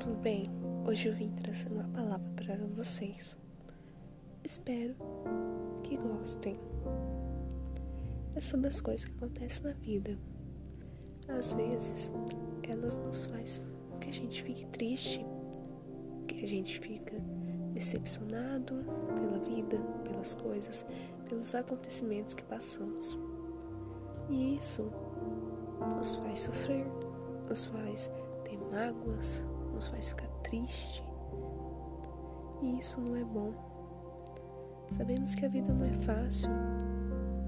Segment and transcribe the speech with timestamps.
[0.00, 0.50] tudo bem?
[0.84, 3.38] Hoje eu vim trazer uma palavra para vocês.
[4.42, 4.96] Espero
[5.84, 6.58] que gostem.
[8.34, 10.18] É sobre as coisas que acontecem na vida.
[11.28, 12.10] Às vezes,
[12.68, 13.64] elas nos fazem
[14.00, 15.24] que a gente fique triste,
[16.26, 17.14] que a gente fica
[17.74, 18.84] decepcionado
[19.14, 20.84] pela vida, pelas coisas,
[21.28, 23.16] pelos acontecimentos que passamos.
[24.28, 24.90] E isso
[25.94, 26.86] nos faz sofrer,
[27.48, 28.10] nos faz
[28.70, 31.02] mágoas, nos faz ficar triste.
[32.62, 33.52] E isso não é bom.
[34.90, 36.50] Sabemos que a vida não é fácil,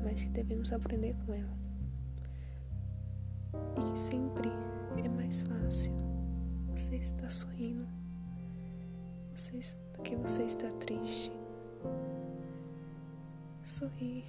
[0.02, 1.57] mas que devemos aprender com ela.
[3.79, 4.51] E que sempre
[4.97, 5.93] é mais fácil
[6.69, 7.87] você estar sorrindo
[9.37, 11.33] você, do que você está triste.
[13.65, 14.24] Sorrir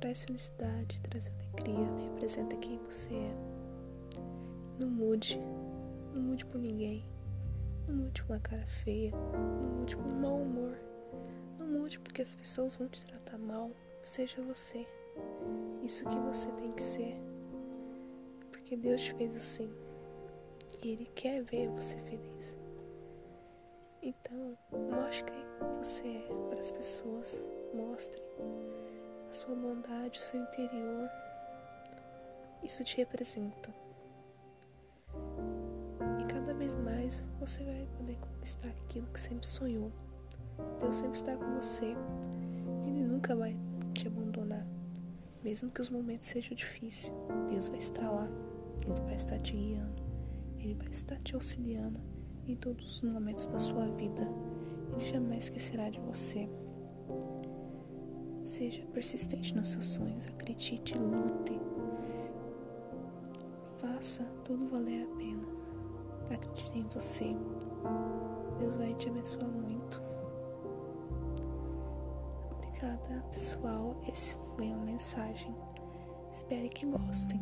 [0.00, 3.34] traz felicidade, traz alegria, representa quem você é.
[4.78, 5.40] Não mude,
[6.12, 7.04] não mude por ninguém.
[7.88, 9.10] Não mude uma cara feia.
[9.10, 10.78] Não mude com um mau humor.
[11.58, 13.70] Não mude porque as pessoas vão te tratar mal.
[14.02, 14.86] Seja você.
[15.82, 17.16] Isso que você tem que ser.
[18.50, 19.72] Porque Deus te fez assim.
[20.82, 22.56] E Ele quer ver você feliz.
[24.02, 24.58] Então,
[24.90, 25.34] mostre
[25.78, 27.44] você é para as pessoas.
[27.74, 28.22] Mostre
[29.28, 31.08] a sua bondade, o seu interior.
[32.62, 33.72] Isso te representa
[36.72, 39.92] vez mais você vai poder conquistar aquilo que sempre sonhou.
[40.80, 41.94] Deus sempre está com você.
[42.86, 43.56] Ele nunca vai
[43.92, 44.66] te abandonar.
[45.42, 47.12] Mesmo que os momentos sejam difíceis,
[47.50, 48.28] Deus vai estar lá.
[48.82, 50.02] Ele vai estar te guiando.
[50.58, 52.00] Ele vai estar te auxiliando
[52.46, 54.22] em todos os momentos da sua vida.
[54.92, 56.48] Ele jamais esquecerá de você.
[58.44, 61.60] Seja persistente nos seus sonhos, acredite, lute.
[63.78, 64.81] Faça tudo valer
[67.02, 67.36] você.
[68.60, 70.00] Deus vai te abençoar muito.
[72.52, 74.00] Obrigada, pessoal.
[74.08, 75.52] Esse foi uma mensagem.
[76.32, 77.40] Espero que gostem.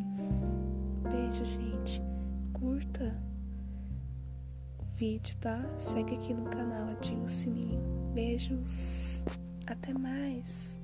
[1.03, 2.03] Beijo, gente.
[2.55, 3.23] Curta
[4.79, 5.63] o vídeo, tá?
[5.79, 7.81] Segue aqui no canal, ativa o sininho.
[8.15, 9.23] Beijos.
[9.67, 10.80] Até mais.